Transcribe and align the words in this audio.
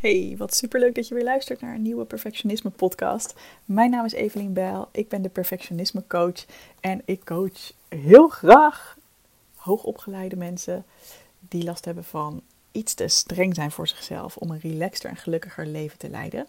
Hey, 0.00 0.34
wat 0.38 0.54
superleuk 0.54 0.94
dat 0.94 1.08
je 1.08 1.14
weer 1.14 1.24
luistert 1.24 1.60
naar 1.60 1.74
een 1.74 1.82
nieuwe 1.82 2.04
Perfectionisme 2.04 2.70
podcast. 2.70 3.34
Mijn 3.64 3.90
naam 3.90 4.04
is 4.04 4.12
Evelien 4.12 4.52
Bijl, 4.52 4.88
ik 4.92 5.08
ben 5.08 5.22
de 5.22 5.28
Perfectionisme 5.28 6.04
coach 6.08 6.44
en 6.80 7.02
ik 7.04 7.24
coach 7.24 7.72
heel 7.88 8.28
graag 8.28 8.96
hoogopgeleide 9.54 10.36
mensen 10.36 10.84
die 11.40 11.64
last 11.64 11.84
hebben 11.84 12.04
van 12.04 12.42
iets 12.72 12.94
te 12.94 13.08
streng 13.08 13.54
zijn 13.54 13.70
voor 13.70 13.88
zichzelf 13.88 14.36
om 14.36 14.50
een 14.50 14.60
relaxter 14.60 15.10
en 15.10 15.16
gelukkiger 15.16 15.66
leven 15.66 15.98
te 15.98 16.08
leiden. 16.08 16.46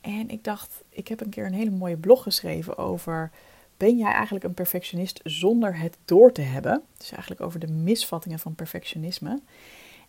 En 0.00 0.30
ik 0.30 0.44
dacht, 0.44 0.82
ik 0.88 1.08
heb 1.08 1.20
een 1.20 1.30
keer 1.30 1.46
een 1.46 1.54
hele 1.54 1.70
mooie 1.70 1.96
blog 1.96 2.22
geschreven 2.22 2.78
over 2.78 3.30
ben 3.76 3.98
jij 3.98 4.12
eigenlijk 4.12 4.44
een 4.44 4.54
perfectionist 4.54 5.20
zonder 5.24 5.78
het 5.78 5.96
door 6.04 6.32
te 6.32 6.42
hebben? 6.42 6.82
Dus 6.98 7.10
eigenlijk 7.10 7.40
over 7.40 7.60
de 7.60 7.72
misvattingen 7.72 8.38
van 8.38 8.54
perfectionisme. 8.54 9.40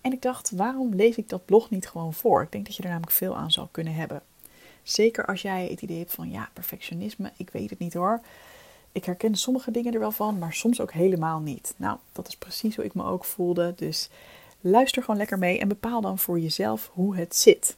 En 0.04 0.12
ik 0.12 0.22
dacht, 0.22 0.52
waarom 0.52 0.96
lees 0.96 1.16
ik 1.16 1.30
dat 1.30 1.46
blog 1.46 1.70
niet 1.70 1.88
gewoon 1.88 2.14
voor? 2.14 2.42
Ik 2.42 2.52
denk 2.52 2.66
dat 2.66 2.76
je 2.76 2.84
er 2.84 2.90
namelijk 2.90 3.12
veel 3.12 3.36
aan 3.36 3.52
zou 3.52 3.68
kunnen 3.72 3.94
hebben. 3.94 4.22
Zeker 4.84 5.26
als 5.26 5.42
jij 5.42 5.68
het 5.70 5.82
idee 5.82 5.98
hebt 5.98 6.14
van, 6.14 6.32
ja, 6.32 6.50
perfectionisme, 6.54 7.32
ik 7.38 7.50
weet 7.50 7.70
het 7.70 7.80
niet 7.80 7.94
hoor. 7.94 8.22
Ik 8.92 9.06
herken 9.06 9.36
sommige 9.36 9.72
dingen 9.72 9.94
er 9.94 10.00
wel 10.00 10.12
van, 10.12 10.38
maar 10.38 10.54
soms 10.54 10.82
ook 10.82 10.94
helemaal 10.94 11.40
niet. 11.40 11.74
Nou, 11.78 11.98
dat 12.12 12.28
is 12.28 12.36
precies 12.36 12.76
hoe 12.76 12.86
ik 12.86 12.94
me 12.94 13.04
ook 13.04 13.26
voelde. 13.26 13.74
Dus 13.76 14.10
luister 14.62 15.02
gewoon 15.02 15.20
lekker 15.20 15.40
mee 15.40 15.60
en 15.60 15.68
bepaal 15.68 16.02
dan 16.02 16.20
voor 16.20 16.40
jezelf 16.40 16.90
hoe 16.94 17.16
het 17.16 17.36
zit. 17.36 17.78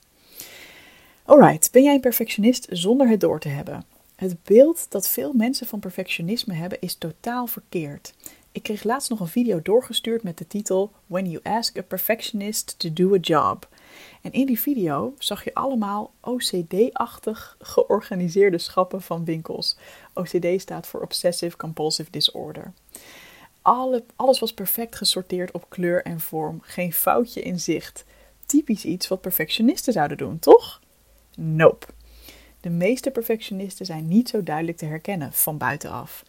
Alright, 1.23 1.71
ben 1.71 1.83
jij 1.83 1.93
een 1.93 2.01
perfectionist 2.01 2.67
zonder 2.69 3.09
het 3.09 3.19
door 3.19 3.39
te 3.39 3.49
hebben? 3.49 3.85
Het 4.15 4.43
beeld 4.43 4.85
dat 4.89 5.07
veel 5.07 5.33
mensen 5.33 5.67
van 5.67 5.79
perfectionisme 5.79 6.53
hebben 6.53 6.81
is 6.81 6.95
totaal 6.95 7.47
verkeerd. 7.47 8.13
Ik 8.55 8.63
kreeg 8.63 8.83
laatst 8.83 9.09
nog 9.09 9.19
een 9.19 9.27
video 9.27 9.61
doorgestuurd 9.61 10.23
met 10.23 10.37
de 10.37 10.47
titel 10.47 10.91
When 11.05 11.29
You 11.29 11.43
Ask 11.43 11.77
a 11.77 11.81
Perfectionist 11.81 12.79
to 12.79 12.93
Do 12.93 13.13
a 13.13 13.17
Job. 13.17 13.69
En 14.21 14.31
in 14.31 14.45
die 14.45 14.59
video 14.59 15.13
zag 15.17 15.43
je 15.43 15.53
allemaal 15.53 16.13
OCD-achtig 16.21 17.55
georganiseerde 17.59 18.57
schappen 18.57 19.01
van 19.01 19.25
winkels. 19.25 19.77
OCD 20.13 20.61
staat 20.61 20.87
voor 20.87 21.01
Obsessive 21.01 21.57
Compulsive 21.57 22.11
Disorder. 22.11 22.73
Alle, 23.61 24.03
alles 24.15 24.39
was 24.39 24.53
perfect 24.53 24.95
gesorteerd 24.95 25.51
op 25.51 25.65
kleur 25.69 26.03
en 26.03 26.19
vorm, 26.19 26.59
geen 26.61 26.93
foutje 26.93 27.41
in 27.41 27.59
zicht. 27.59 28.05
Typisch 28.45 28.85
iets 28.85 29.07
wat 29.07 29.21
perfectionisten 29.21 29.93
zouden 29.93 30.17
doen, 30.17 30.39
toch? 30.39 30.81
Nope. 31.35 31.85
De 32.59 32.69
meeste 32.69 33.11
perfectionisten 33.11 33.85
zijn 33.85 34.07
niet 34.07 34.29
zo 34.29 34.43
duidelijk 34.43 34.77
te 34.77 34.85
herkennen 34.85 35.33
van 35.33 35.57
buitenaf. 35.57 36.23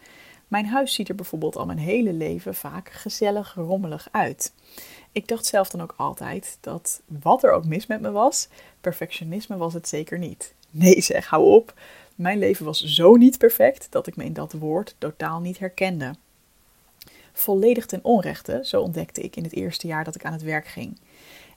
Mijn 0.47 0.65
huis 0.65 0.93
ziet 0.93 1.09
er 1.09 1.15
bijvoorbeeld 1.15 1.55
al 1.55 1.65
mijn 1.65 1.77
hele 1.77 2.13
leven 2.13 2.55
vaak 2.55 2.89
gezellig 2.91 3.53
rommelig 3.53 4.07
uit. 4.11 4.53
Ik 5.11 5.27
dacht 5.27 5.45
zelf 5.45 5.69
dan 5.69 5.81
ook 5.81 5.93
altijd 5.97 6.57
dat 6.61 7.01
wat 7.05 7.43
er 7.43 7.51
ook 7.51 7.65
mis 7.65 7.85
met 7.85 8.01
me 8.01 8.11
was, 8.11 8.47
perfectionisme 8.81 9.57
was 9.57 9.73
het 9.73 9.87
zeker 9.87 10.17
niet. 10.17 10.53
Nee 10.69 11.01
zeg, 11.01 11.27
hou 11.27 11.45
op. 11.45 11.73
Mijn 12.15 12.39
leven 12.39 12.65
was 12.65 12.83
zo 12.83 13.15
niet 13.15 13.37
perfect 13.37 13.87
dat 13.89 14.07
ik 14.07 14.15
me 14.15 14.23
in 14.23 14.33
dat 14.33 14.53
woord 14.53 14.95
totaal 14.97 15.39
niet 15.39 15.59
herkende. 15.59 16.13
Volledig 17.33 17.85
ten 17.85 18.03
onrechte, 18.03 18.59
zo 18.63 18.81
ontdekte 18.81 19.21
ik 19.21 19.35
in 19.35 19.43
het 19.43 19.53
eerste 19.53 19.87
jaar 19.87 20.03
dat 20.03 20.15
ik 20.15 20.25
aan 20.25 20.33
het 20.33 20.41
werk 20.41 20.67
ging. 20.67 20.97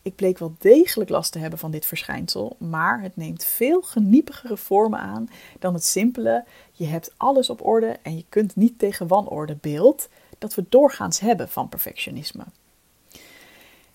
Ik 0.03 0.15
bleek 0.15 0.39
wel 0.39 0.55
degelijk 0.59 1.11
last 1.11 1.33
te 1.33 1.39
hebben 1.39 1.59
van 1.59 1.71
dit 1.71 1.87
verschijnsel, 1.87 2.57
maar 2.59 3.03
het 3.03 3.17
neemt 3.17 3.45
veel 3.45 3.83
geniepigere 3.83 4.57
vormen 4.57 4.99
aan 4.99 5.31
dan 5.59 5.75
het 5.75 5.85
simpele 5.85 6.45
je 6.73 6.87
hebt 6.87 7.13
alles 7.17 7.51
op 7.51 7.67
orde 7.67 7.99
en 8.03 8.17
je 8.17 8.25
kunt 8.29 8.57
niet 8.57 8.79
tegen 8.79 9.07
wanorde 9.07 9.57
beeld 9.61 10.09
dat 10.39 10.55
we 10.55 10.65
doorgaans 10.69 11.21
hebben 11.21 11.49
van 11.49 11.69
perfectionisme. 11.69 12.45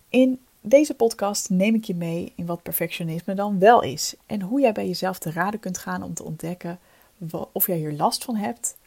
In 0.10 0.40
deze 0.62 0.94
podcast 0.94 1.50
neem 1.50 1.76
ik 1.76 1.84
je 1.84 1.96
mee 1.96 2.34
in 2.36 2.46
wat 2.46 2.64
perfectionisme 2.64 3.34
dan 3.34 3.60
wel 3.60 3.82
is 3.82 4.16
en 4.26 4.42
hoe 4.42 4.62
jij 4.62 4.72
bij 4.72 4.88
jezelf 4.88 5.20
te 5.20 5.32
raden 5.32 5.60
kunt 5.60 5.78
gaan 5.78 6.04
om 6.04 6.14
te 6.14 6.24
ontdekken 6.24 6.80
of 7.52 7.68
jij 7.68 7.78
hier 7.78 7.94
last 7.94 8.24
van 8.24 8.36
hebt 8.36 8.78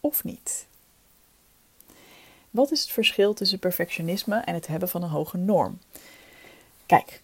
of 0.00 0.24
niet. 0.24 0.66
Wat 2.50 2.70
is 2.70 2.80
het 2.80 2.90
verschil 2.90 3.34
tussen 3.34 3.58
perfectionisme 3.58 4.36
en 4.36 4.54
het 4.54 4.66
hebben 4.66 4.88
van 4.88 5.02
een 5.02 5.08
hoge 5.08 5.36
norm? 5.36 5.78
Kijk, 6.88 7.22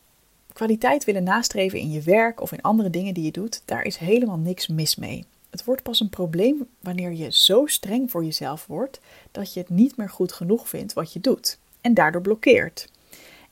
kwaliteit 0.52 1.04
willen 1.04 1.24
nastreven 1.24 1.78
in 1.78 1.90
je 1.90 2.02
werk 2.02 2.40
of 2.40 2.52
in 2.52 2.60
andere 2.60 2.90
dingen 2.90 3.14
die 3.14 3.24
je 3.24 3.30
doet, 3.30 3.62
daar 3.64 3.82
is 3.82 3.96
helemaal 3.96 4.36
niks 4.36 4.66
mis 4.66 4.96
mee. 4.96 5.24
Het 5.50 5.64
wordt 5.64 5.82
pas 5.82 6.00
een 6.00 6.08
probleem 6.08 6.68
wanneer 6.80 7.12
je 7.12 7.32
zo 7.32 7.66
streng 7.66 8.10
voor 8.10 8.24
jezelf 8.24 8.66
wordt 8.66 9.00
dat 9.30 9.54
je 9.54 9.60
het 9.60 9.68
niet 9.68 9.96
meer 9.96 10.08
goed 10.08 10.32
genoeg 10.32 10.68
vindt 10.68 10.92
wat 10.92 11.12
je 11.12 11.20
doet 11.20 11.58
en 11.80 11.94
daardoor 11.94 12.20
blokkeert. 12.20 12.88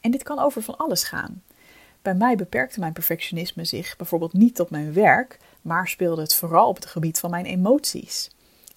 En 0.00 0.10
dit 0.10 0.22
kan 0.22 0.38
over 0.38 0.62
van 0.62 0.76
alles 0.76 1.04
gaan. 1.04 1.42
Bij 2.02 2.14
mij 2.14 2.36
beperkte 2.36 2.80
mijn 2.80 2.92
perfectionisme 2.92 3.64
zich 3.64 3.96
bijvoorbeeld 3.96 4.32
niet 4.32 4.54
tot 4.54 4.70
mijn 4.70 4.92
werk, 4.92 5.38
maar 5.62 5.88
speelde 5.88 6.22
het 6.22 6.34
vooral 6.34 6.68
op 6.68 6.76
het 6.76 6.86
gebied 6.86 7.18
van 7.18 7.30
mijn 7.30 7.44
emoties. 7.46 8.30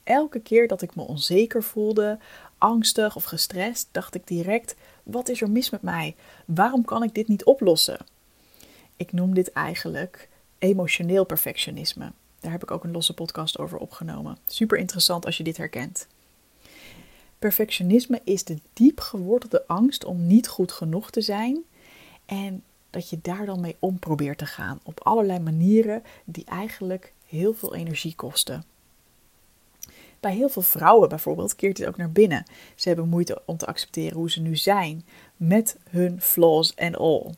Elke 0.04 0.40
keer 0.40 0.68
dat 0.68 0.82
ik 0.82 0.96
me 0.96 1.04
onzeker 1.04 1.64
voelde, 1.64 2.20
angstig 2.58 3.16
of 3.16 3.24
gestrest, 3.24 3.88
dacht 3.92 4.16
ik 4.16 4.28
direct: 4.28 4.76
wat 5.04 5.30
is 5.30 5.42
er 5.42 5.50
mis 5.50 5.70
met 5.70 5.82
mij? 5.82 6.16
Waarom 6.46 6.86
kan 6.86 7.04
ik 7.04 7.14
dit 7.14 7.28
niet 7.28 7.44
oplossen? 7.44 8.06
Ik 8.96 9.12
noem 9.12 9.34
dit 9.34 9.52
eigenlijk 9.52 10.30
emotioneel 10.58 11.26
perfectionisme. 11.26 12.12
Daar 12.40 12.52
heb 12.52 12.64
ik 12.64 12.72
ook 12.72 12.84
een 12.84 12.92
losse 12.92 13.14
podcast 13.14 13.58
over 13.58 13.78
opgenomen. 13.78 14.38
Super 14.46 14.78
interessant 14.78 15.26
als 15.26 15.38
je 15.38 15.44
dit 15.44 15.58
herkent. 15.58 16.08
Perfectionisme 17.40 18.22
is 18.24 18.44
de 18.44 18.60
diep 18.74 19.00
gewortelde 19.00 19.68
angst 19.68 20.06
om 20.06 20.28
niet 20.28 20.48
goed 20.48 20.72
genoeg 20.72 21.12
te 21.12 21.22
zijn 21.22 21.64
en 22.26 22.64
dat 22.90 23.10
je 23.10 23.20
daar 23.22 23.46
dan 23.46 23.60
mee 23.60 23.76
om 23.80 24.00
probeert 24.00 24.38
te 24.38 24.46
gaan 24.46 24.80
op 24.84 25.00
allerlei 25.04 25.40
manieren 25.40 26.04
die 26.26 26.46
eigenlijk 26.46 27.14
heel 27.28 27.54
veel 27.54 27.76
energie 27.76 28.16
kosten. 28.16 28.64
Bij 30.26 30.36
heel 30.36 30.50
veel 30.50 30.62
vrouwen 30.62 31.10
bijvoorbeeld 31.10 31.56
keert 31.56 31.78
dit 31.78 31.88
ook 31.88 31.98
naar 31.98 32.12
binnen. 32.12 32.46
Ze 32.76 32.88
hebben 32.88 33.10
moeite 33.10 33.42
om 33.46 33.58
te 33.58 33.66
accepteren 33.66 34.18
hoe 34.18 34.32
ze 34.32 34.42
nu 34.42 34.56
zijn, 34.56 35.06
met 35.38 35.78
hun 35.90 36.22
flaws 36.22 36.74
en 36.74 36.96
all. 36.96 37.34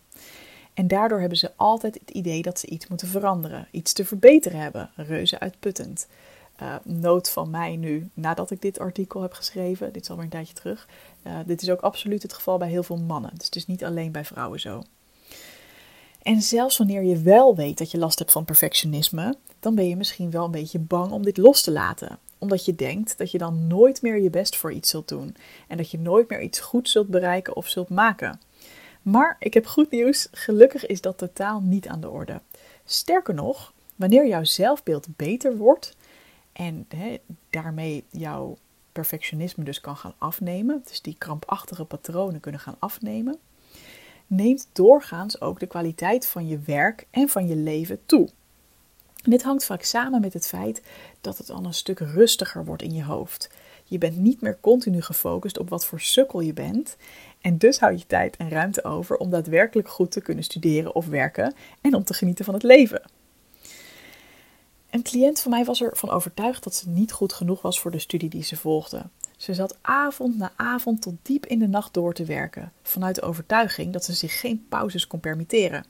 En 0.73 0.87
daardoor 0.87 1.19
hebben 1.19 1.37
ze 1.37 1.51
altijd 1.55 1.93
het 1.99 2.09
idee 2.09 2.41
dat 2.41 2.59
ze 2.59 2.67
iets 2.67 2.87
moeten 2.87 3.07
veranderen, 3.07 3.67
iets 3.71 3.93
te 3.93 4.05
verbeteren 4.05 4.59
hebben. 4.59 4.89
Reuze 4.95 5.39
uitputtend. 5.39 6.07
Uh, 6.61 6.75
noot 6.83 7.29
van 7.29 7.49
mij 7.49 7.75
nu, 7.75 8.09
nadat 8.13 8.51
ik 8.51 8.61
dit 8.61 8.79
artikel 8.79 9.21
heb 9.21 9.33
geschreven, 9.33 9.93
dit 9.93 10.01
is 10.01 10.09
alweer 10.09 10.25
een 10.25 10.31
tijdje 10.31 10.53
terug. 10.53 10.87
Uh, 11.23 11.37
dit 11.45 11.61
is 11.61 11.69
ook 11.69 11.81
absoluut 11.81 12.23
het 12.23 12.33
geval 12.33 12.57
bij 12.57 12.69
heel 12.69 12.83
veel 12.83 12.97
mannen. 12.97 13.31
Dus 13.33 13.45
het 13.45 13.55
is 13.55 13.67
niet 13.67 13.83
alleen 13.83 14.11
bij 14.11 14.25
vrouwen 14.25 14.59
zo. 14.59 14.83
En 16.21 16.41
zelfs 16.41 16.77
wanneer 16.77 17.03
je 17.03 17.21
wel 17.21 17.55
weet 17.55 17.77
dat 17.77 17.91
je 17.91 17.97
last 17.97 18.19
hebt 18.19 18.31
van 18.31 18.45
perfectionisme, 18.45 19.37
dan 19.59 19.75
ben 19.75 19.87
je 19.87 19.95
misschien 19.95 20.31
wel 20.31 20.45
een 20.45 20.51
beetje 20.51 20.79
bang 20.79 21.11
om 21.11 21.23
dit 21.23 21.37
los 21.37 21.61
te 21.61 21.71
laten 21.71 22.19
omdat 22.37 22.65
je 22.65 22.75
denkt 22.75 23.17
dat 23.17 23.31
je 23.31 23.37
dan 23.37 23.67
nooit 23.67 24.01
meer 24.01 24.21
je 24.21 24.29
best 24.29 24.55
voor 24.55 24.71
iets 24.71 24.89
zult 24.89 25.07
doen 25.07 25.35
en 25.67 25.77
dat 25.77 25.91
je 25.91 25.99
nooit 25.99 26.29
meer 26.29 26.41
iets 26.41 26.59
goed 26.59 26.89
zult 26.89 27.07
bereiken 27.07 27.55
of 27.55 27.67
zult 27.67 27.89
maken. 27.89 28.39
Maar 29.01 29.35
ik 29.39 29.53
heb 29.53 29.65
goed 29.65 29.91
nieuws, 29.91 30.27
gelukkig 30.31 30.85
is 30.85 31.01
dat 31.01 31.17
totaal 31.17 31.61
niet 31.61 31.87
aan 31.87 32.01
de 32.01 32.09
orde. 32.09 32.41
Sterker 32.85 33.33
nog, 33.33 33.73
wanneer 33.95 34.27
jouw 34.27 34.43
zelfbeeld 34.43 35.07
beter 35.15 35.57
wordt 35.57 35.95
en 36.53 36.87
daarmee 37.49 38.03
jouw 38.09 38.57
perfectionisme 38.91 39.63
dus 39.63 39.81
kan 39.81 39.97
gaan 39.97 40.13
afnemen, 40.17 40.81
dus 40.87 41.01
die 41.01 41.15
krampachtige 41.17 41.85
patronen 41.85 42.39
kunnen 42.39 42.61
gaan 42.61 42.75
afnemen, 42.79 43.37
neemt 44.27 44.69
doorgaans 44.73 45.41
ook 45.41 45.59
de 45.59 45.67
kwaliteit 45.67 46.27
van 46.27 46.47
je 46.47 46.59
werk 46.59 47.07
en 47.11 47.29
van 47.29 47.47
je 47.47 47.55
leven 47.55 47.99
toe 48.05 48.29
dit 49.23 49.43
hangt 49.43 49.65
vaak 49.65 49.83
samen 49.83 50.21
met 50.21 50.33
het 50.33 50.47
feit 50.47 50.81
dat 51.21 51.37
het 51.37 51.49
al 51.49 51.65
een 51.65 51.73
stuk 51.73 51.99
rustiger 51.99 52.65
wordt 52.65 52.81
in 52.81 52.93
je 52.93 53.03
hoofd. 53.03 53.49
Je 53.83 53.97
bent 53.97 54.17
niet 54.17 54.41
meer 54.41 54.57
continu 54.61 55.01
gefocust 55.01 55.59
op 55.59 55.69
wat 55.69 55.85
voor 55.85 56.01
sukkel 56.01 56.39
je 56.39 56.53
bent. 56.53 56.97
En 57.41 57.57
dus 57.57 57.79
hou 57.79 57.97
je 57.97 58.05
tijd 58.07 58.37
en 58.37 58.49
ruimte 58.49 58.83
over 58.83 59.17
om 59.17 59.29
daadwerkelijk 59.29 59.89
goed 59.89 60.11
te 60.11 60.21
kunnen 60.21 60.43
studeren 60.43 60.95
of 60.95 61.05
werken 61.05 61.53
en 61.81 61.95
om 61.95 62.03
te 62.03 62.13
genieten 62.13 62.45
van 62.45 62.53
het 62.53 62.63
leven. 62.63 63.01
Een 64.89 65.03
cliënt 65.03 65.39
van 65.39 65.51
mij 65.51 65.65
was 65.65 65.81
ervan 65.81 66.09
overtuigd 66.09 66.63
dat 66.63 66.75
ze 66.75 66.89
niet 66.89 67.11
goed 67.11 67.33
genoeg 67.33 67.61
was 67.61 67.79
voor 67.79 67.91
de 67.91 67.99
studie 67.99 68.29
die 68.29 68.43
ze 68.43 68.55
volgde. 68.55 69.05
Ze 69.37 69.53
zat 69.53 69.77
avond 69.81 70.37
na 70.37 70.51
avond 70.55 71.01
tot 71.01 71.15
diep 71.21 71.45
in 71.45 71.59
de 71.59 71.67
nacht 71.67 71.93
door 71.93 72.13
te 72.13 72.25
werken, 72.25 72.71
vanuit 72.81 73.15
de 73.15 73.21
overtuiging 73.21 73.93
dat 73.93 74.05
ze 74.05 74.13
zich 74.13 74.39
geen 74.39 74.65
pauzes 74.69 75.07
kon 75.07 75.19
permitteren. 75.19 75.85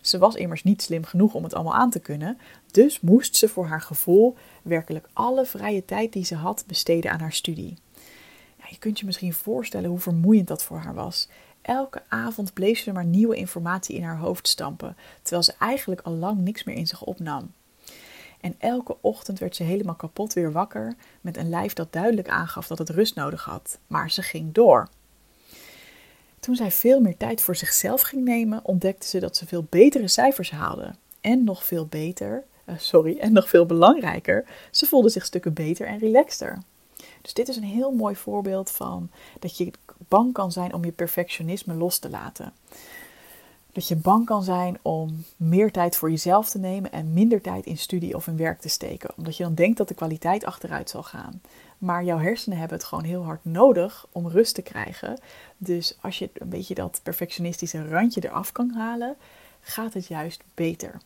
Ze 0.00 0.18
was 0.18 0.34
immers 0.34 0.62
niet 0.62 0.82
slim 0.82 1.04
genoeg 1.04 1.34
om 1.34 1.42
het 1.42 1.54
allemaal 1.54 1.74
aan 1.74 1.90
te 1.90 2.00
kunnen, 2.00 2.38
dus 2.70 3.00
moest 3.00 3.36
ze 3.36 3.48
voor 3.48 3.66
haar 3.66 3.80
gevoel 3.80 4.36
werkelijk 4.62 5.08
alle 5.12 5.44
vrije 5.46 5.84
tijd 5.84 6.12
die 6.12 6.24
ze 6.24 6.34
had 6.34 6.64
besteden 6.66 7.10
aan 7.10 7.20
haar 7.20 7.32
studie. 7.32 7.76
Ja, 8.58 8.64
je 8.68 8.78
kunt 8.78 8.98
je 8.98 9.06
misschien 9.06 9.34
voorstellen 9.34 9.90
hoe 9.90 9.98
vermoeiend 9.98 10.48
dat 10.48 10.62
voor 10.62 10.78
haar 10.78 10.94
was. 10.94 11.28
Elke 11.62 12.02
avond 12.08 12.52
bleef 12.52 12.78
ze 12.78 12.92
maar 12.92 13.04
nieuwe 13.04 13.36
informatie 13.36 13.96
in 13.96 14.02
haar 14.02 14.18
hoofd 14.18 14.48
stampen, 14.48 14.96
terwijl 15.22 15.42
ze 15.42 15.54
eigenlijk 15.58 16.00
al 16.00 16.12
lang 16.12 16.38
niks 16.38 16.64
meer 16.64 16.76
in 16.76 16.86
zich 16.86 17.04
opnam. 17.04 17.52
En 18.42 18.54
elke 18.58 18.96
ochtend 19.00 19.38
werd 19.38 19.56
ze 19.56 19.62
helemaal 19.62 19.94
kapot 19.94 20.32
weer 20.32 20.52
wakker 20.52 20.94
met 21.20 21.36
een 21.36 21.48
lijf 21.48 21.72
dat 21.72 21.92
duidelijk 21.92 22.28
aangaf 22.28 22.66
dat 22.66 22.78
het 22.78 22.90
rust 22.90 23.14
nodig 23.14 23.44
had, 23.44 23.78
maar 23.86 24.10
ze 24.10 24.22
ging 24.22 24.52
door. 24.52 24.88
Toen 26.40 26.56
zij 26.56 26.70
veel 26.70 27.00
meer 27.00 27.16
tijd 27.16 27.40
voor 27.40 27.56
zichzelf 27.56 28.00
ging 28.00 28.24
nemen, 28.24 28.60
ontdekte 28.64 29.06
ze 29.06 29.20
dat 29.20 29.36
ze 29.36 29.46
veel 29.46 29.66
betere 29.68 30.08
cijfers 30.08 30.50
haalde. 30.50 30.94
En 31.20 31.44
nog 31.44 31.64
veel 31.64 31.86
beter, 31.86 32.44
uh, 32.66 32.74
sorry, 32.78 33.18
en 33.18 33.32
nog 33.32 33.48
veel 33.48 33.66
belangrijker, 33.66 34.44
ze 34.70 34.86
voelde 34.86 35.08
zich 35.08 35.24
stukken 35.24 35.52
beter 35.52 35.86
en 35.86 35.98
relaxter. 35.98 36.58
Dus 37.22 37.34
dit 37.34 37.48
is 37.48 37.56
een 37.56 37.62
heel 37.62 37.92
mooi 37.92 38.16
voorbeeld 38.16 38.70
van 38.70 39.10
dat 39.38 39.56
je 39.56 39.70
bang 40.08 40.32
kan 40.32 40.52
zijn 40.52 40.74
om 40.74 40.84
je 40.84 40.92
perfectionisme 40.92 41.74
los 41.74 41.98
te 41.98 42.10
laten. 42.10 42.52
Dat 43.72 43.88
je 43.88 43.96
bang 43.96 44.26
kan 44.26 44.42
zijn 44.42 44.78
om 44.82 45.24
meer 45.36 45.72
tijd 45.72 45.96
voor 45.96 46.10
jezelf 46.10 46.48
te 46.48 46.58
nemen 46.58 46.92
en 46.92 47.12
minder 47.12 47.40
tijd 47.40 47.66
in 47.66 47.78
studie 47.78 48.14
of 48.14 48.26
in 48.26 48.36
werk 48.36 48.60
te 48.60 48.68
steken. 48.68 49.10
Omdat 49.16 49.36
je 49.36 49.42
dan 49.42 49.54
denkt 49.54 49.76
dat 49.78 49.88
de 49.88 49.94
kwaliteit 49.94 50.44
achteruit 50.44 50.90
zal 50.90 51.02
gaan. 51.02 51.40
Maar 51.78 52.04
jouw 52.04 52.18
hersenen 52.18 52.58
hebben 52.58 52.76
het 52.78 52.86
gewoon 52.86 53.04
heel 53.04 53.24
hard 53.24 53.44
nodig 53.44 54.06
om 54.12 54.28
rust 54.28 54.54
te 54.54 54.62
krijgen. 54.62 55.18
Dus 55.56 55.96
als 56.00 56.18
je 56.18 56.30
een 56.34 56.48
beetje 56.48 56.74
dat 56.74 57.00
perfectionistische 57.02 57.88
randje 57.88 58.28
eraf 58.28 58.52
kan 58.52 58.70
halen, 58.70 59.16
gaat 59.60 59.94
het 59.94 60.06
juist 60.06 60.42
beter. 60.54 61.00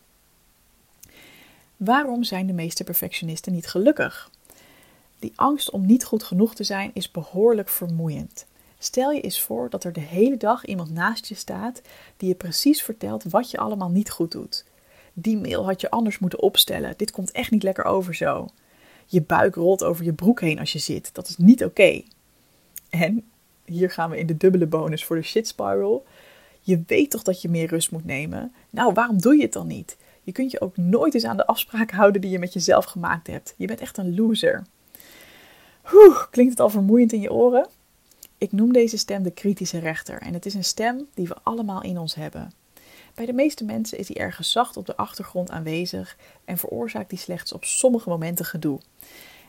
Waarom 1.77 2.25
zijn 2.25 2.47
de 2.47 2.53
meeste 2.53 2.85
perfectionisten 2.85 3.53
niet 3.53 3.67
gelukkig? 3.67 4.31
Die 5.19 5.33
angst 5.35 5.71
om 5.71 5.87
niet 5.87 6.05
goed 6.05 6.23
genoeg 6.23 6.55
te 6.55 6.65
zijn 6.65 6.91
is 6.95 7.11
behoorlijk 7.11 7.69
vermoeiend. 7.69 8.47
Stel 8.79 9.11
je 9.11 9.21
eens 9.21 9.43
voor 9.43 9.71
dat 9.71 9.85
er 9.85 9.93
de 9.93 10.01
hele 10.01 10.37
dag 10.37 10.65
iemand 10.65 10.91
naast 10.91 11.27
je 11.27 11.35
staat 11.35 11.83
die 12.17 12.29
je 12.29 12.35
precies 12.35 12.83
vertelt 12.83 13.25
wat 13.25 13.51
je 13.51 13.59
allemaal 13.59 13.91
niet 13.91 14.11
goed 14.11 14.33
doet. 14.33 14.65
Die 15.13 15.39
mail 15.39 15.65
had 15.65 15.81
je 15.81 15.91
anders 15.91 16.19
moeten 16.19 16.43
opstellen. 16.43 16.95
Dit 16.97 17.11
komt 17.11 17.31
echt 17.31 17.51
niet 17.51 17.63
lekker 17.63 17.85
over 17.85 18.15
zo. 18.15 18.49
Je 19.07 19.23
buik 19.23 19.55
rolt 19.55 19.85
over 19.85 20.05
je 20.05 20.13
broek 20.13 20.41
heen 20.41 20.59
als 20.59 20.73
je 20.73 20.79
zit. 20.79 21.15
Dat 21.15 21.29
is 21.29 21.37
niet 21.37 21.65
oké. 21.65 22.03
En 22.91 23.25
hier 23.65 23.91
gaan 23.91 24.11
we 24.11 24.19
in 24.19 24.27
de 24.27 24.37
dubbele 24.37 24.67
bonus 24.67 25.05
voor 25.05 25.17
de 25.17 25.23
shit 25.23 25.47
spiral. 25.49 26.05
Je 26.61 26.83
weet 26.87 27.11
toch 27.11 27.23
dat 27.23 27.43
je 27.43 27.49
meer 27.49 27.69
rust 27.69 27.91
moet 27.91 28.05
nemen? 28.05 28.53
Nou, 28.71 28.93
waarom 28.93 29.21
doe 29.21 29.37
je 29.37 29.43
het 29.43 29.53
dan 29.53 29.67
niet? 29.67 29.97
Je 30.23 30.33
kunt 30.33 30.51
je 30.51 30.61
ook 30.61 30.77
nooit 30.77 31.15
eens 31.15 31.25
aan 31.25 31.37
de 31.37 31.47
afspraken 31.47 31.97
houden 31.97 32.21
die 32.21 32.31
je 32.31 32.39
met 32.39 32.53
jezelf 32.53 32.85
gemaakt 32.85 33.27
hebt. 33.27 33.55
Je 33.57 33.67
bent 33.67 33.81
echt 33.81 33.99
een 33.99 34.15
loser. 34.15 34.65
Klinkt 36.31 36.53
het 36.53 36.61
al 36.61 36.71
vermoeiend 36.71 37.13
in 37.13 37.21
je 37.21 37.33
oren? 37.33 37.69
Ik 38.39 38.53
noem 38.53 38.73
deze 38.73 38.99
stem 38.99 39.23
de 39.23 39.31
kritische 39.31 39.79
rechter 39.79 40.21
en 40.23 40.35
het 40.35 40.47
is 40.47 40.55
een 40.55 40.65
stem 40.65 41.07
die 41.15 41.29
we 41.29 41.37
allemaal 41.43 41.83
in 41.83 41.99
ons 41.99 42.15
hebben. 42.15 42.53
Bij 43.15 43.27
de 43.27 43.33
meeste 43.33 43.65
mensen 43.65 43.99
is 43.99 44.07
die 44.07 44.17
ergens 44.17 44.53
zacht 44.53 44.77
op 44.77 44.87
de 44.87 44.97
achtergrond 44.97 45.51
aanwezig 45.51 46.17
en 46.45 46.59
veroorzaakt 46.59 47.11
die 47.11 47.19
slechts 47.19 47.53
op 47.53 47.65
sommige 47.65 48.09
momenten 48.09 48.45
gedoe. 48.45 48.81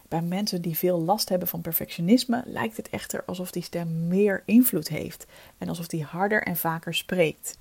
Bij 0.07 0.21
mensen 0.21 0.61
die 0.61 0.77
veel 0.77 1.01
last 1.01 1.29
hebben 1.29 1.47
van 1.47 1.61
perfectionisme 1.61 2.43
lijkt 2.45 2.77
het 2.77 2.89
echter 2.89 3.23
alsof 3.25 3.51
die 3.51 3.63
stem 3.63 4.07
meer 4.07 4.43
invloed 4.45 4.87
heeft 4.87 5.25
en 5.57 5.69
alsof 5.69 5.87
die 5.87 6.03
harder 6.03 6.43
en 6.43 6.57
vaker 6.57 6.93
spreekt. 6.93 7.57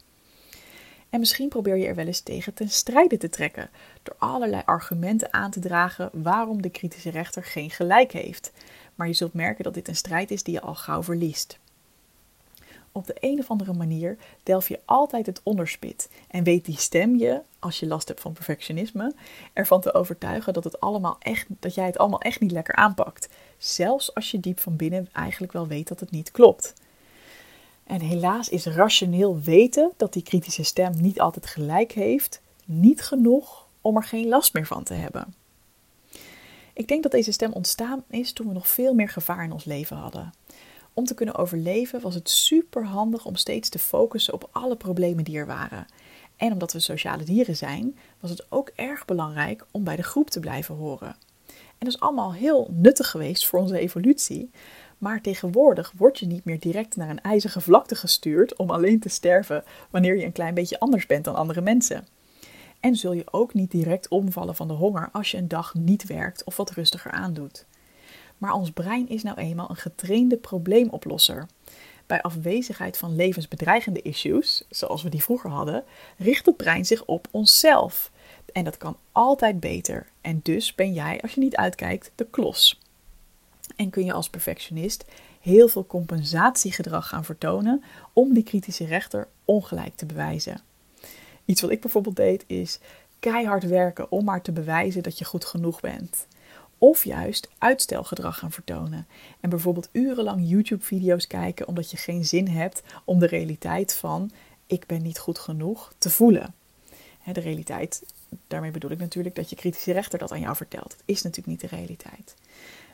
En 1.10 1.18
misschien 1.18 1.48
probeer 1.48 1.76
je 1.76 1.86
er 1.86 1.94
wel 1.94 2.06
eens 2.06 2.20
tegen 2.20 2.54
ten 2.54 2.68
strijde 2.68 3.16
te 3.16 3.28
trekken 3.28 3.70
door 4.02 4.14
allerlei 4.18 4.62
argumenten 4.64 5.32
aan 5.32 5.50
te 5.50 5.60
dragen 5.60 6.10
waarom 6.12 6.62
de 6.62 6.70
kritische 6.70 7.10
rechter 7.10 7.44
geen 7.44 7.70
gelijk 7.70 8.12
heeft. 8.12 8.52
Maar 8.94 9.06
je 9.06 9.12
zult 9.12 9.34
merken 9.34 9.64
dat 9.64 9.74
dit 9.74 9.88
een 9.88 9.96
strijd 9.96 10.30
is 10.30 10.42
die 10.42 10.54
je 10.54 10.60
al 10.60 10.74
gauw 10.74 11.02
verliest. 11.02 11.58
Op 12.92 13.06
de 13.06 13.16
een 13.20 13.38
of 13.38 13.50
andere 13.50 13.72
manier 13.72 14.16
delf 14.42 14.68
je 14.68 14.80
altijd 14.84 15.26
het 15.26 15.40
onderspit 15.42 16.10
en 16.28 16.44
weet 16.44 16.64
die 16.64 16.76
stem 16.76 17.16
je, 17.16 17.42
als 17.58 17.80
je 17.80 17.86
last 17.86 18.08
hebt 18.08 18.20
van 18.20 18.32
perfectionisme, 18.32 19.14
ervan 19.52 19.80
te 19.80 19.94
overtuigen 19.94 20.52
dat, 20.52 20.64
het 20.64 20.80
allemaal 20.80 21.16
echt, 21.18 21.46
dat 21.48 21.74
jij 21.74 21.86
het 21.86 21.98
allemaal 21.98 22.20
echt 22.20 22.40
niet 22.40 22.50
lekker 22.50 22.74
aanpakt. 22.74 23.28
Zelfs 23.58 24.14
als 24.14 24.30
je 24.30 24.40
diep 24.40 24.60
van 24.60 24.76
binnen 24.76 25.08
eigenlijk 25.12 25.52
wel 25.52 25.66
weet 25.66 25.88
dat 25.88 26.00
het 26.00 26.10
niet 26.10 26.30
klopt. 26.30 26.74
En 27.86 28.00
helaas 28.00 28.48
is 28.48 28.66
rationeel 28.66 29.40
weten 29.40 29.92
dat 29.96 30.12
die 30.12 30.22
kritische 30.22 30.62
stem 30.62 30.92
niet 31.00 31.20
altijd 31.20 31.46
gelijk 31.46 31.92
heeft, 31.92 32.40
niet 32.64 33.02
genoeg 33.02 33.66
om 33.80 33.96
er 33.96 34.04
geen 34.04 34.28
last 34.28 34.52
meer 34.54 34.66
van 34.66 34.82
te 34.82 34.94
hebben. 34.94 35.34
Ik 36.72 36.88
denk 36.88 37.02
dat 37.02 37.12
deze 37.12 37.32
stem 37.32 37.52
ontstaan 37.52 38.04
is 38.10 38.32
toen 38.32 38.46
we 38.46 38.52
nog 38.52 38.68
veel 38.68 38.94
meer 38.94 39.08
gevaar 39.08 39.44
in 39.44 39.52
ons 39.52 39.64
leven 39.64 39.96
hadden. 39.96 40.32
Om 40.92 41.04
te 41.04 41.14
kunnen 41.14 41.36
overleven 41.36 42.00
was 42.00 42.14
het 42.14 42.30
super 42.30 42.84
handig 42.84 43.24
om 43.24 43.36
steeds 43.36 43.68
te 43.68 43.78
focussen 43.78 44.34
op 44.34 44.48
alle 44.52 44.76
problemen 44.76 45.24
die 45.24 45.38
er 45.38 45.46
waren. 45.46 45.86
En 46.36 46.52
omdat 46.52 46.72
we 46.72 46.80
sociale 46.80 47.24
dieren 47.24 47.56
zijn, 47.56 47.98
was 48.20 48.30
het 48.30 48.46
ook 48.48 48.70
erg 48.74 49.04
belangrijk 49.04 49.66
om 49.70 49.84
bij 49.84 49.96
de 49.96 50.02
groep 50.02 50.30
te 50.30 50.40
blijven 50.40 50.74
horen. 50.74 51.16
En 51.46 51.86
dat 51.86 51.88
is 51.88 52.00
allemaal 52.00 52.34
heel 52.34 52.68
nuttig 52.70 53.10
geweest 53.10 53.46
voor 53.46 53.58
onze 53.58 53.78
evolutie. 53.78 54.50
Maar 54.98 55.20
tegenwoordig 55.20 55.92
word 55.96 56.18
je 56.18 56.26
niet 56.26 56.44
meer 56.44 56.60
direct 56.60 56.96
naar 56.96 57.08
een 57.08 57.20
ijzige 57.20 57.60
vlakte 57.60 57.94
gestuurd 57.94 58.56
om 58.56 58.70
alleen 58.70 59.00
te 59.00 59.08
sterven 59.08 59.64
wanneer 59.90 60.16
je 60.16 60.24
een 60.24 60.32
klein 60.32 60.54
beetje 60.54 60.80
anders 60.80 61.06
bent 61.06 61.24
dan 61.24 61.34
andere 61.34 61.60
mensen. 61.60 62.06
En 62.80 62.96
zul 62.96 63.12
je 63.12 63.32
ook 63.32 63.54
niet 63.54 63.70
direct 63.70 64.08
omvallen 64.08 64.54
van 64.54 64.68
de 64.68 64.74
honger 64.74 65.08
als 65.12 65.30
je 65.30 65.36
een 65.36 65.48
dag 65.48 65.74
niet 65.74 66.06
werkt 66.06 66.44
of 66.44 66.56
wat 66.56 66.70
rustiger 66.70 67.10
aandoet. 67.10 67.66
Maar 68.38 68.52
ons 68.52 68.70
brein 68.70 69.08
is 69.08 69.22
nou 69.22 69.38
eenmaal 69.38 69.70
een 69.70 69.76
getrainde 69.76 70.36
probleemoplosser. 70.36 71.46
Bij 72.06 72.22
afwezigheid 72.22 72.98
van 72.98 73.16
levensbedreigende 73.16 74.02
issues, 74.02 74.64
zoals 74.68 75.02
we 75.02 75.08
die 75.08 75.22
vroeger 75.22 75.50
hadden, 75.50 75.84
richt 76.18 76.46
het 76.46 76.56
brein 76.56 76.84
zich 76.84 77.04
op 77.04 77.28
onszelf. 77.30 78.10
En 78.52 78.64
dat 78.64 78.76
kan 78.76 78.96
altijd 79.12 79.60
beter. 79.60 80.06
En 80.20 80.40
dus 80.42 80.74
ben 80.74 80.92
jij, 80.92 81.20
als 81.22 81.32
je 81.32 81.40
niet 81.40 81.56
uitkijkt, 81.56 82.12
de 82.14 82.26
klos. 82.30 82.80
En 83.76 83.90
kun 83.90 84.04
je 84.04 84.12
als 84.12 84.30
perfectionist 84.30 85.04
heel 85.40 85.68
veel 85.68 85.86
compensatiegedrag 85.86 87.08
gaan 87.08 87.24
vertonen 87.24 87.82
om 88.12 88.34
die 88.34 88.42
kritische 88.42 88.84
rechter 88.84 89.28
ongelijk 89.44 89.96
te 89.96 90.06
bewijzen. 90.06 90.60
Iets 91.44 91.60
wat 91.60 91.70
ik 91.70 91.80
bijvoorbeeld 91.80 92.16
deed 92.16 92.44
is 92.46 92.78
keihard 93.20 93.64
werken 93.64 94.10
om 94.10 94.24
maar 94.24 94.42
te 94.42 94.52
bewijzen 94.52 95.02
dat 95.02 95.18
je 95.18 95.24
goed 95.24 95.44
genoeg 95.44 95.80
bent. 95.80 96.26
Of 96.78 97.04
juist 97.04 97.48
uitstelgedrag 97.58 98.38
gaan 98.38 98.52
vertonen. 98.52 99.06
En 99.40 99.50
bijvoorbeeld 99.50 99.88
urenlang 99.92 100.48
YouTube-video's 100.48 101.26
kijken 101.26 101.68
omdat 101.68 101.90
je 101.90 101.96
geen 101.96 102.24
zin 102.24 102.48
hebt 102.48 102.82
om 103.04 103.18
de 103.18 103.26
realiteit 103.26 103.94
van 103.94 104.30
ik 104.66 104.86
ben 104.86 105.02
niet 105.02 105.18
goed 105.18 105.38
genoeg 105.38 105.92
te 105.98 106.10
voelen. 106.10 106.54
De 107.32 107.40
realiteit, 107.40 108.02
daarmee 108.46 108.70
bedoel 108.70 108.90
ik 108.90 108.98
natuurlijk 108.98 109.34
dat 109.34 109.50
je 109.50 109.56
kritische 109.56 109.92
rechter 109.92 110.18
dat 110.18 110.32
aan 110.32 110.40
jou 110.40 110.56
vertelt. 110.56 110.92
Het 110.92 111.02
is 111.04 111.22
natuurlijk 111.22 111.62
niet 111.62 111.70
de 111.70 111.76
realiteit. 111.76 112.34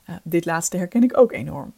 Uh, 0.08 0.16
dit 0.22 0.44
laatste 0.44 0.76
herken 0.76 1.02
ik 1.02 1.16
ook 1.16 1.32
enorm. 1.32 1.72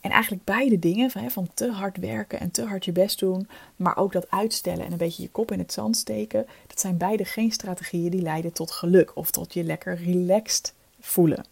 En 0.00 0.10
eigenlijk 0.10 0.44
beide 0.44 0.78
dingen, 0.78 1.10
van, 1.10 1.30
van 1.30 1.48
te 1.54 1.70
hard 1.70 1.96
werken 1.96 2.40
en 2.40 2.50
te 2.50 2.64
hard 2.64 2.84
je 2.84 2.92
best 2.92 3.18
doen, 3.18 3.48
maar 3.76 3.96
ook 3.96 4.12
dat 4.12 4.30
uitstellen 4.30 4.84
en 4.84 4.92
een 4.92 4.98
beetje 4.98 5.22
je 5.22 5.28
kop 5.28 5.52
in 5.52 5.58
het 5.58 5.72
zand 5.72 5.96
steken, 5.96 6.46
dat 6.66 6.80
zijn 6.80 6.96
beide 6.96 7.24
geen 7.24 7.52
strategieën 7.52 8.10
die 8.10 8.22
leiden 8.22 8.52
tot 8.52 8.70
geluk 8.70 9.16
of 9.16 9.30
tot 9.30 9.54
je 9.54 9.64
lekker 9.64 9.96
relaxed 9.96 10.74
voelen. 11.00 11.44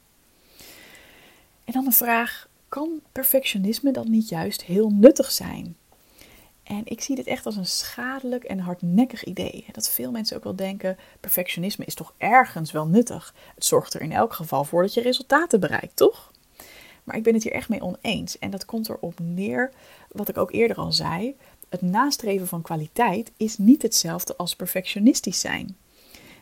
En 1.65 1.73
dan 1.73 1.85
de 1.85 1.93
vraag: 1.93 2.49
kan 2.69 3.01
perfectionisme 3.13 3.93
dan 3.93 4.11
niet 4.11 4.29
juist 4.29 4.63
heel 4.63 4.91
nuttig 4.91 5.31
zijn? 5.31 5.77
En 6.71 6.83
ik 6.85 7.01
zie 7.01 7.17
dit 7.17 7.27
echt 7.27 7.47
als 7.47 7.57
een 7.57 7.67
schadelijk 7.67 8.45
en 8.45 8.59
hardnekkig 8.59 9.25
idee. 9.25 9.65
Dat 9.73 9.91
veel 9.91 10.11
mensen 10.11 10.37
ook 10.37 10.45
wel 10.45 10.57
denken: 10.57 10.97
perfectionisme 11.21 11.85
is 11.85 11.95
toch 11.95 12.15
ergens 12.19 12.73
wel 12.73 12.87
nuttig. 12.87 13.35
Het 13.55 13.65
zorgt 13.65 13.95
er 13.95 14.01
in 14.01 14.13
elk 14.13 14.33
geval 14.33 14.65
voor 14.65 14.83
dat 14.83 14.95
je 14.95 15.01
resultaten 15.01 15.61
bereikt, 15.61 15.97
toch? 15.97 16.33
Maar 17.05 17.17
ik 17.17 17.23
ben 17.23 17.35
het 17.35 17.43
hier 17.43 17.53
echt 17.53 17.69
mee 17.69 17.81
oneens. 17.81 18.39
En 18.39 18.51
dat 18.51 18.65
komt 18.65 18.89
erop 18.89 19.19
neer, 19.23 19.73
wat 20.09 20.29
ik 20.29 20.39
ook 20.39 20.53
eerder 20.53 20.77
al 20.77 20.93
zei: 20.93 21.37
het 21.69 21.83
nastreven 21.83 22.47
van 22.47 22.63
kwaliteit 22.63 23.31
is 23.37 23.59
niet 23.59 23.83
hetzelfde 23.83 24.37
als 24.37 24.57
perfectionistisch 24.57 25.41
zijn. 25.41 25.77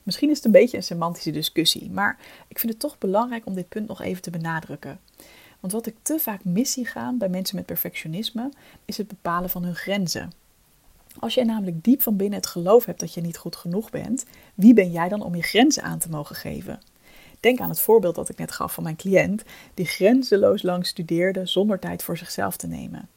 Misschien 0.03 0.31
is 0.31 0.37
het 0.37 0.45
een 0.45 0.53
beetje 0.53 0.77
een 0.77 0.83
semantische 0.83 1.31
discussie, 1.31 1.91
maar 1.91 2.19
ik 2.49 2.59
vind 2.59 2.73
het 2.73 2.81
toch 2.81 2.99
belangrijk 2.99 3.47
om 3.47 3.55
dit 3.55 3.69
punt 3.69 3.89
nog 3.89 4.03
even 4.03 4.23
te 4.23 4.31
benadrukken. 4.31 5.01
Want 5.61 5.73
wat 5.73 5.87
ik 5.87 5.97
te 6.03 6.19
vaak 6.19 6.45
mis 6.45 6.73
zie 6.73 6.87
gaan 6.87 7.19
bij 7.19 7.29
mensen 7.29 7.57
met 7.57 7.67
perfectionisme, 7.67 8.51
is 8.85 8.97
het 8.97 9.09
bepalen 9.09 9.51
van 9.51 9.65
hun 9.65 9.75
grenzen. 9.75 10.33
Als 11.19 11.35
jij 11.35 11.45
namelijk 11.45 11.85
diep 11.85 12.03
van 12.03 12.17
binnen 12.17 12.39
het 12.39 12.49
geloof 12.49 12.85
hebt 12.85 13.01
dat 13.01 13.15
je 13.15 13.21
niet 13.21 13.37
goed 13.37 13.57
genoeg 13.57 13.91
bent, 13.91 14.25
wie 14.55 14.75
ben 14.75 14.91
jij 14.91 15.09
dan 15.09 15.23
om 15.23 15.35
je 15.35 15.43
grenzen 15.43 15.83
aan 15.83 15.99
te 15.99 16.11
mogen 16.11 16.37
geven? 16.37 16.81
Denk 17.41 17.61
aan 17.61 17.69
het 17.69 17.81
voorbeeld 17.81 18.15
dat 18.15 18.29
ik 18.29 18.39
net 18.39 18.53
gaf 18.53 18.75
van 18.75 18.83
mijn 18.83 18.97
cliënt, 18.97 19.43
die 19.75 19.87
grenzeloos 19.87 20.63
lang 20.63 20.87
studeerde 20.87 21.47
zonder 21.47 21.79
tijd 21.79 22.03
voor 22.03 22.17
zichzelf 22.17 22.57
te 22.57 22.67
nemen. 22.67 23.09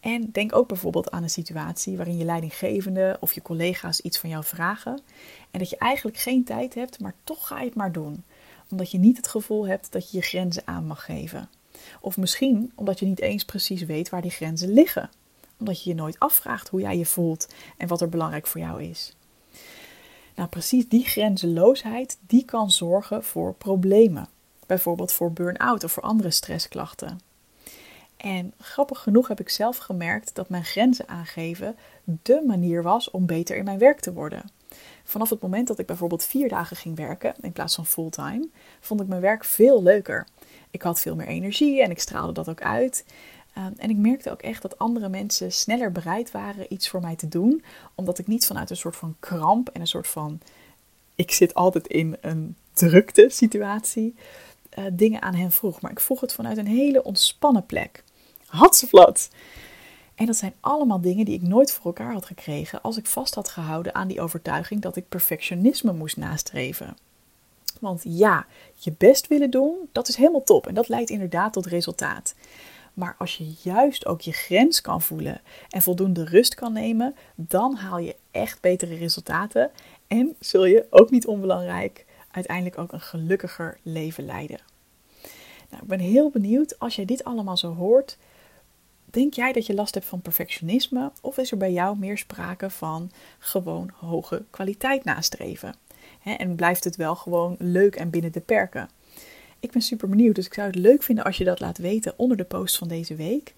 En 0.00 0.30
denk 0.32 0.56
ook 0.56 0.68
bijvoorbeeld 0.68 1.10
aan 1.10 1.22
een 1.22 1.30
situatie 1.30 1.96
waarin 1.96 2.16
je 2.16 2.24
leidinggevende 2.24 3.16
of 3.20 3.32
je 3.32 3.42
collega's 3.42 4.00
iets 4.00 4.18
van 4.18 4.30
jou 4.30 4.44
vragen 4.44 5.00
en 5.50 5.58
dat 5.58 5.70
je 5.70 5.78
eigenlijk 5.78 6.16
geen 6.16 6.44
tijd 6.44 6.74
hebt, 6.74 7.00
maar 7.00 7.14
toch 7.24 7.46
ga 7.46 7.58
je 7.58 7.64
het 7.64 7.74
maar 7.74 7.92
doen, 7.92 8.24
omdat 8.70 8.90
je 8.90 8.98
niet 8.98 9.16
het 9.16 9.28
gevoel 9.28 9.66
hebt 9.66 9.92
dat 9.92 10.10
je 10.10 10.16
je 10.16 10.22
grenzen 10.22 10.62
aan 10.66 10.86
mag 10.86 11.04
geven. 11.04 11.48
Of 12.00 12.16
misschien 12.16 12.72
omdat 12.74 12.98
je 12.98 13.06
niet 13.06 13.20
eens 13.20 13.44
precies 13.44 13.82
weet 13.82 14.08
waar 14.08 14.22
die 14.22 14.30
grenzen 14.30 14.72
liggen, 14.72 15.10
omdat 15.58 15.82
je 15.82 15.90
je 15.90 15.96
nooit 15.96 16.18
afvraagt 16.18 16.68
hoe 16.68 16.80
jij 16.80 16.98
je 16.98 17.06
voelt 17.06 17.48
en 17.76 17.88
wat 17.88 18.00
er 18.00 18.08
belangrijk 18.08 18.46
voor 18.46 18.60
jou 18.60 18.82
is. 18.82 19.16
Nou, 20.34 20.48
precies 20.48 20.88
die 20.88 21.04
grenzeloosheid, 21.04 22.18
die 22.26 22.44
kan 22.44 22.70
zorgen 22.70 23.24
voor 23.24 23.54
problemen. 23.54 24.28
Bijvoorbeeld 24.66 25.12
voor 25.12 25.32
burn-out 25.32 25.84
of 25.84 25.92
voor 25.92 26.02
andere 26.02 26.30
stressklachten. 26.30 27.20
En 28.16 28.52
grappig 28.58 29.00
genoeg 29.00 29.28
heb 29.28 29.40
ik 29.40 29.48
zelf 29.48 29.76
gemerkt 29.76 30.34
dat 30.34 30.48
mijn 30.48 30.64
grenzen 30.64 31.08
aangeven 31.08 31.76
de 32.04 32.42
manier 32.46 32.82
was 32.82 33.10
om 33.10 33.26
beter 33.26 33.56
in 33.56 33.64
mijn 33.64 33.78
werk 33.78 34.00
te 34.00 34.12
worden. 34.12 34.50
Vanaf 35.04 35.30
het 35.30 35.40
moment 35.40 35.68
dat 35.68 35.78
ik 35.78 35.86
bijvoorbeeld 35.86 36.24
vier 36.24 36.48
dagen 36.48 36.76
ging 36.76 36.96
werken 36.96 37.34
in 37.40 37.52
plaats 37.52 37.74
van 37.74 37.86
fulltime, 37.86 38.48
vond 38.80 39.00
ik 39.00 39.06
mijn 39.06 39.20
werk 39.20 39.44
veel 39.44 39.82
leuker. 39.82 40.26
Ik 40.70 40.82
had 40.82 41.00
veel 41.00 41.16
meer 41.16 41.26
energie 41.26 41.82
en 41.82 41.90
ik 41.90 42.00
straalde 42.00 42.32
dat 42.32 42.48
ook 42.48 42.62
uit. 42.62 43.04
Ehm, 43.54 43.72
en 43.76 43.90
ik 43.90 43.96
merkte 43.96 44.30
ook 44.30 44.42
echt 44.42 44.62
dat 44.62 44.78
andere 44.78 45.08
mensen 45.08 45.52
sneller 45.52 45.92
bereid 45.92 46.30
waren 46.30 46.72
iets 46.72 46.88
voor 46.88 47.00
mij 47.00 47.16
te 47.16 47.28
doen, 47.28 47.64
omdat 47.94 48.18
ik 48.18 48.26
niet 48.26 48.46
vanuit 48.46 48.70
een 48.70 48.76
soort 48.76 48.96
van 48.96 49.16
kramp 49.20 49.68
en 49.68 49.80
een 49.80 49.86
soort 49.86 50.08
van 50.08 50.40
ik 51.14 51.30
zit 51.30 51.54
altijd 51.54 51.86
in 51.86 52.16
een 52.20 52.56
drukte 52.72 53.26
situatie 53.28 54.14
uh, 54.78 54.84
dingen 54.92 55.22
aan 55.22 55.34
hen 55.34 55.52
vroeg. 55.52 55.80
Maar 55.80 55.90
ik 55.90 56.00
vroeg 56.00 56.20
het 56.20 56.32
vanuit 56.32 56.56
een 56.56 56.66
hele 56.66 57.02
ontspannen 57.02 57.66
plek. 57.66 58.04
Hatseflat! 58.46 59.28
En 60.14 60.26
dat 60.26 60.36
zijn 60.36 60.54
allemaal 60.60 61.00
dingen 61.00 61.24
die 61.24 61.34
ik 61.34 61.42
nooit 61.42 61.72
voor 61.72 61.84
elkaar 61.84 62.12
had 62.12 62.24
gekregen 62.24 62.82
als 62.82 62.96
ik 62.96 63.06
vast 63.06 63.34
had 63.34 63.48
gehouden 63.48 63.94
aan 63.94 64.08
die 64.08 64.20
overtuiging 64.20 64.80
dat 64.80 64.96
ik 64.96 65.08
perfectionisme 65.08 65.92
moest 65.92 66.16
nastreven. 66.16 66.96
Want 67.80 68.00
ja, 68.04 68.46
je 68.74 68.92
best 68.98 69.26
willen 69.26 69.50
doen, 69.50 69.88
dat 69.92 70.08
is 70.08 70.16
helemaal 70.16 70.42
top 70.42 70.66
en 70.66 70.74
dat 70.74 70.88
leidt 70.88 71.10
inderdaad 71.10 71.52
tot 71.52 71.66
resultaat. 71.66 72.34
Maar 72.94 73.14
als 73.18 73.36
je 73.36 73.54
juist 73.62 74.06
ook 74.06 74.20
je 74.20 74.32
grens 74.32 74.80
kan 74.80 75.02
voelen 75.02 75.40
en 75.68 75.82
voldoende 75.82 76.24
rust 76.24 76.54
kan 76.54 76.72
nemen, 76.72 77.14
dan 77.34 77.74
haal 77.74 77.98
je 77.98 78.16
echt 78.30 78.60
betere 78.60 78.94
resultaten 78.94 79.70
en 80.06 80.36
zul 80.40 80.64
je 80.64 80.86
ook 80.90 81.10
niet 81.10 81.26
onbelangrijk 81.26 82.04
uiteindelijk 82.30 82.78
ook 82.78 82.92
een 82.92 83.00
gelukkiger 83.00 83.78
leven 83.82 84.24
leiden. 84.24 84.58
Nou, 85.70 85.82
ik 85.82 85.88
ben 85.88 85.98
heel 85.98 86.30
benieuwd 86.30 86.78
als 86.78 86.96
jij 86.96 87.04
dit 87.04 87.24
allemaal 87.24 87.56
zo 87.56 87.74
hoort. 87.74 88.16
Denk 89.14 89.34
jij 89.34 89.52
dat 89.52 89.66
je 89.66 89.74
last 89.74 89.94
hebt 89.94 90.06
van 90.06 90.20
perfectionisme 90.20 91.12
of 91.20 91.38
is 91.38 91.50
er 91.50 91.56
bij 91.56 91.72
jou 91.72 91.98
meer 91.98 92.18
sprake 92.18 92.70
van 92.70 93.10
gewoon 93.38 93.90
hoge 93.94 94.44
kwaliteit 94.50 95.04
nastreven? 95.04 95.74
en 96.24 96.54
blijft 96.54 96.84
het 96.84 96.96
wel 96.96 97.14
gewoon 97.14 97.56
leuk 97.58 97.96
en 97.96 98.10
binnen 98.10 98.32
de 98.32 98.40
perken? 98.40 98.88
Ik 99.60 99.70
ben 99.70 99.82
super 99.82 100.08
benieuwd, 100.08 100.34
dus 100.34 100.46
ik 100.46 100.54
zou 100.54 100.66
het 100.66 100.76
leuk 100.76 101.02
vinden 101.02 101.24
als 101.24 101.36
je 101.36 101.44
dat 101.44 101.60
laat 101.60 101.78
weten 101.78 102.14
onder 102.16 102.36
de 102.36 102.44
post 102.44 102.78
van 102.78 102.88
deze 102.88 103.14
week. 103.14 103.54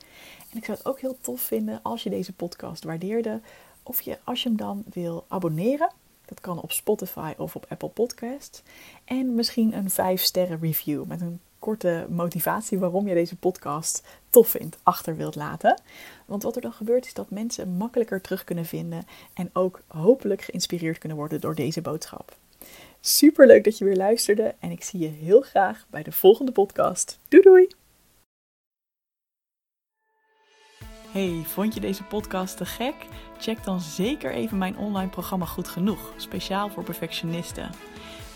En 0.50 0.58
ik 0.58 0.64
zou 0.64 0.78
het 0.78 0.86
ook 0.86 1.00
heel 1.00 1.16
tof 1.20 1.40
vinden 1.40 1.80
als 1.82 2.02
je 2.02 2.10
deze 2.10 2.32
podcast 2.32 2.84
waardeerde, 2.84 3.40
of 3.82 4.00
je, 4.00 4.18
als 4.24 4.42
je 4.42 4.48
hem 4.48 4.58
dan 4.58 4.84
wil 4.92 5.24
abonneren. 5.28 5.90
Dat 6.24 6.40
kan 6.40 6.62
op 6.62 6.72
Spotify 6.72 7.32
of 7.36 7.56
op 7.56 7.66
Apple 7.68 7.88
Podcasts. 7.88 8.62
En 9.04 9.34
misschien 9.34 9.72
een 9.72 9.90
5 9.90 10.22
sterren 10.22 10.58
review 10.60 11.04
met 11.04 11.20
een 11.20 11.40
korte 11.66 12.06
motivatie 12.08 12.78
waarom 12.78 13.08
je 13.08 13.14
deze 13.14 13.36
podcast 13.36 14.02
tof 14.30 14.48
vindt, 14.48 14.78
achter 14.82 15.16
wilt 15.16 15.34
laten. 15.34 15.80
Want 16.26 16.42
wat 16.42 16.56
er 16.56 16.62
dan 16.62 16.72
gebeurt 16.72 17.06
is 17.06 17.14
dat 17.14 17.30
mensen 17.30 17.76
makkelijker 17.76 18.20
terug 18.20 18.44
kunnen 18.44 18.64
vinden 18.64 19.06
en 19.34 19.50
ook 19.52 19.80
hopelijk 19.86 20.42
geïnspireerd 20.42 20.98
kunnen 20.98 21.18
worden 21.18 21.40
door 21.40 21.54
deze 21.54 21.80
boodschap. 21.80 22.36
Super 23.00 23.46
leuk 23.46 23.64
dat 23.64 23.78
je 23.78 23.84
weer 23.84 23.96
luisterde 23.96 24.54
en 24.60 24.70
ik 24.70 24.84
zie 24.84 25.00
je 25.00 25.08
heel 25.08 25.40
graag 25.40 25.86
bij 25.90 26.02
de 26.02 26.12
volgende 26.12 26.52
podcast. 26.52 27.18
Doei 27.28 27.42
doei! 27.42 27.68
Hey, 31.10 31.42
vond 31.44 31.74
je 31.74 31.80
deze 31.80 32.02
podcast 32.02 32.56
te 32.56 32.64
gek? 32.64 32.94
Check 33.38 33.64
dan 33.64 33.80
zeker 33.80 34.32
even 34.32 34.58
mijn 34.58 34.78
online 34.78 35.10
programma 35.10 35.44
Goed 35.44 35.68
Genoeg, 35.68 36.12
speciaal 36.16 36.68
voor 36.68 36.82
perfectionisten. 36.84 37.70